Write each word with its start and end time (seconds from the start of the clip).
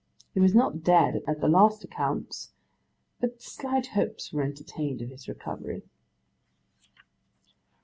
He 0.33 0.39
was 0.39 0.55
not 0.55 0.81
dead 0.81 1.21
at 1.27 1.41
the 1.41 1.47
last 1.47 1.83
accounts, 1.83 2.53
but 3.19 3.39
slight 3.39 3.85
hopes 3.93 4.33
were 4.33 4.41
entertained 4.41 4.99
of 5.03 5.09
his 5.11 5.27
recovery. 5.27 5.83